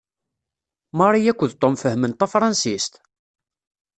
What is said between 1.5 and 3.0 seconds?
Tom fehhmen tafṛansist?